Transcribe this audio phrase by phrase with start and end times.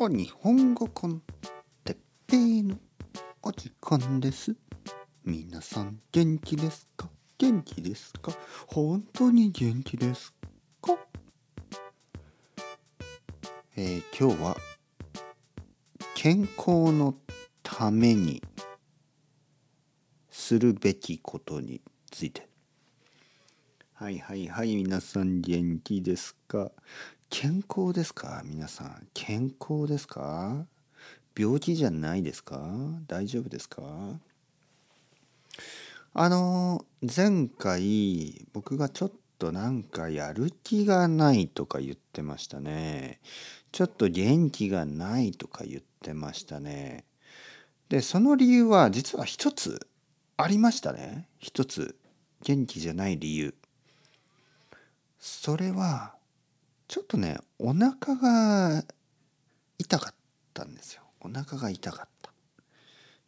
[0.00, 1.20] お日本語コン
[1.82, 1.96] テッ
[2.28, 2.76] ペイの
[3.42, 4.54] お時間です。
[5.24, 7.10] 皆さん元気ですか？
[7.36, 8.30] 元気ですか？
[8.68, 10.32] 本当に元気です
[10.80, 10.96] か？
[13.76, 14.56] えー、今日は
[16.14, 17.16] 健康の
[17.64, 18.40] ために
[20.30, 21.80] するべきことに
[22.12, 22.46] ついて。
[23.94, 26.70] はいはいはい皆さん元気ですか？
[27.30, 28.42] 健康ですか？
[28.44, 30.64] 皆さん健康ですか？
[31.36, 32.60] 病気じゃないですか？
[33.06, 33.82] 大丈夫ですか？
[36.14, 43.20] あの前回僕がちょっとなんかやる気がないとか言ってましたね。
[43.72, 47.04] ちょっと元気がないとか言ってましたね。
[47.88, 49.86] でその理由は実は一つ
[50.36, 51.28] ありましたね。
[51.38, 51.94] 一つ。
[52.44, 53.54] 元気じゃない理由。
[55.18, 56.14] それは
[56.88, 58.82] ちょっとねお腹が
[59.78, 60.14] 痛かっ
[60.54, 61.02] たんですよ。
[61.20, 62.32] お腹が痛かった。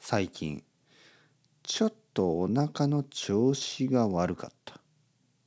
[0.00, 0.64] 最近。
[1.62, 4.80] ちょっとお腹の調子が悪かった。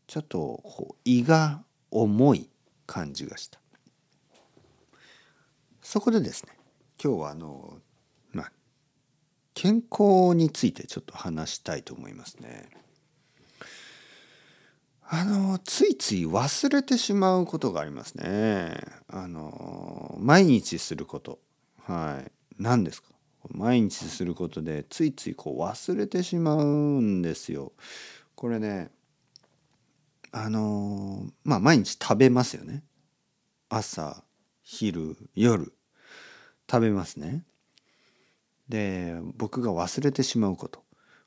[0.08, 2.50] ちょっと胃が重い
[2.86, 3.59] 感じがした。
[5.81, 6.53] そこでですね
[7.03, 7.80] 今日はあの
[8.31, 8.52] まあ
[9.53, 12.69] 健康についてちょっと話したいと思いますね。
[15.06, 18.76] あのついつい忘れてしまうことがありますね。
[19.08, 21.40] あの毎日すること
[21.84, 23.09] はい何ですか？
[23.50, 27.74] 毎日することでついついこう忘れてしまうんですよ。
[28.36, 28.90] これね
[30.31, 32.84] あのまあ毎日食べますよね。
[33.70, 34.24] 朝
[34.64, 35.74] 昼夜
[36.72, 37.44] 食べますね。
[38.70, 40.84] で僕が忘れてしまうこと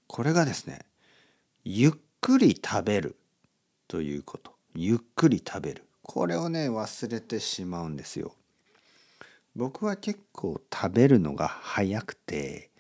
[0.07, 0.81] これがですね
[1.65, 3.17] ゆっくり食べる
[3.89, 8.35] ということゆっくり食べるこれをね忘れてしまうんですよ。
[9.55, 12.71] 僕は結構食べるのが早くて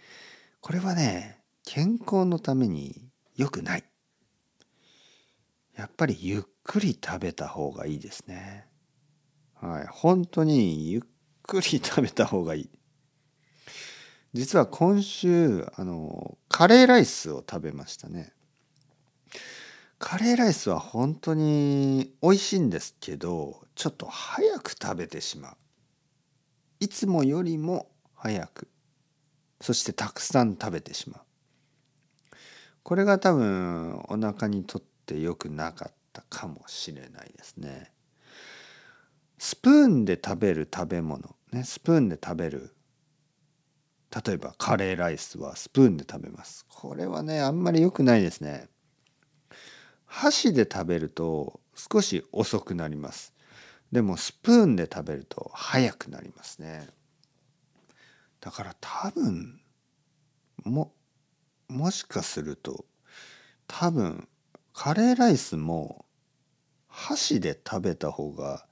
[0.60, 3.84] これはね健康のために良くない。
[5.76, 8.66] やっぱりゆっくり食べた方がいいですね。
[9.54, 11.02] はい、本当にゆっ
[11.42, 12.70] くり食べた方がいい。
[14.32, 18.32] 実は今週あのカレーライスを食べましたね。
[19.98, 25.56] カレーライスは本当に美味しいんですけどちょっと早く食べてしまう。
[26.80, 28.68] いつもよりも早く。
[29.60, 31.20] そしてたくさん食べてしまう。
[32.82, 37.90] これが多分お腹にとって良くなかったかもしれないですね。
[39.38, 41.36] スプーンで食べる食べ物。
[41.52, 42.74] ねスプーンで食べる。
[44.24, 46.66] 例えばカレーライスはスプーンで食べます。
[46.68, 48.68] これはねあんまり良くないですね。
[50.16, 53.34] 箸で食べると少し遅くなります。
[53.92, 56.88] でもスプーンで食べると早くなりますね。
[58.40, 59.60] だから多分
[60.64, 60.94] も
[61.68, 62.86] もしかすると
[63.66, 64.26] 多分
[64.72, 66.06] カレーライスも
[66.88, 68.66] 箸で食べた方が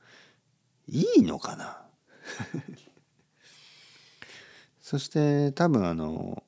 [0.89, 1.87] いいのかな。
[4.81, 6.43] そして多分あの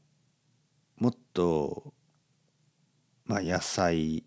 [0.97, 1.93] もっと
[3.27, 4.26] まあ野菜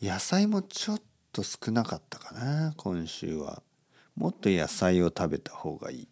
[0.00, 3.62] 野菜もちょっと少なかったかな今週は。
[4.16, 6.08] もっと野菜を食べた方がいい。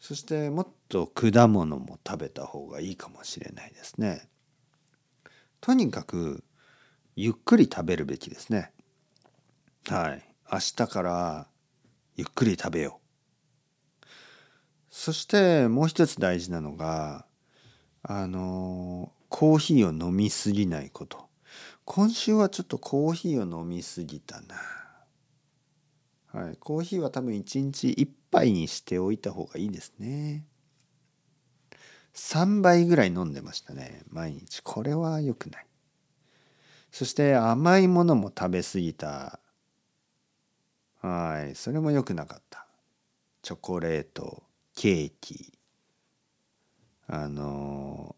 [0.00, 4.28] そしてもっと果物も食べた方がいいかもしれないですね。
[5.60, 6.42] とにかく
[7.14, 8.72] ゆっくり食べるべきですね。
[9.88, 10.24] はい。
[10.50, 11.46] 明日から
[12.16, 12.98] ゆっくり食べよ
[14.02, 14.06] う。
[14.90, 17.26] そしてもう一つ大事なのが
[18.02, 21.31] あのコーヒーを飲みすぎないこと。
[21.84, 24.54] 今週はちょっとコーヒーを飲みすぎたな。
[26.32, 30.44] はい、コーヒーは多分1日1杯にしておいた方がいいですね。
[32.14, 34.02] 3杯ぐらい飲んでましたね。
[34.08, 34.60] 毎日。
[34.62, 35.66] これは良くない。
[36.90, 39.40] そして甘いものも食べ過ぎた。
[41.00, 41.54] はい。
[41.54, 42.66] それも良くなかった。
[43.42, 44.42] チョコレート
[44.74, 45.52] ケーキ。
[47.08, 48.14] あの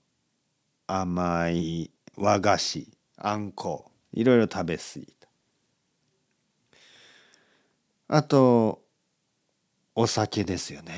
[0.86, 2.93] 甘い和菓子。
[3.26, 5.28] あんこいろいろ食べ過ぎた
[8.08, 8.82] あと
[9.94, 10.92] お酒ですよね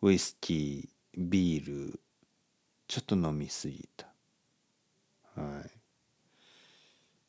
[0.00, 2.00] ウイスキービール
[2.86, 4.06] ちょっと飲み過ぎた
[5.34, 5.70] はい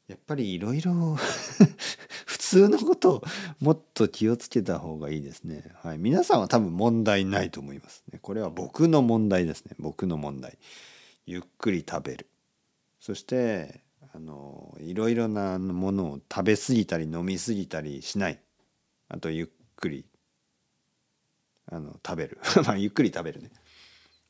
[0.08, 1.16] やっぱりいろいろ
[2.28, 3.24] 普通のことを
[3.60, 5.64] もっと気をつけた方がいいですね。
[5.82, 8.20] はい、皆さんは多分問題ないと思いますね。
[8.22, 9.72] これは僕の問題ですね。
[9.80, 10.58] 僕の問題。
[11.26, 12.28] ゆっくり食べる。
[13.02, 13.82] そして
[14.14, 18.40] あのいろいろなものを食べ過ぎたり飲み過ぎたりしない。
[19.10, 20.06] あとゆっくり
[21.66, 22.40] あの食べる。
[22.64, 23.52] まあゆっくり食べるね。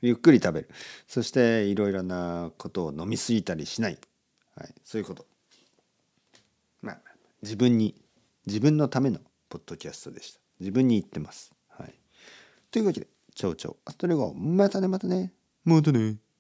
[0.02, 0.70] ゆっくり食べる。
[1.06, 4.00] そしていろいろなことを飲み過ぎたりしない、
[4.56, 5.28] はい、そういうこと。
[6.82, 7.02] まあ
[7.42, 7.94] 自分に
[8.46, 9.20] 自分のための
[9.50, 10.40] ポッドキャストでした。
[10.62, 11.54] 自分に言ってます。
[11.68, 11.94] はい。
[12.72, 15.34] というわけでちょうちょうあとでごまたねまたね。
[15.66, 16.31] またね。